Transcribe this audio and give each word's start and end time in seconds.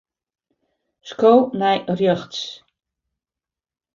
Sko 1.09 1.33
nei 1.59 1.77
rjochts. 1.97 2.41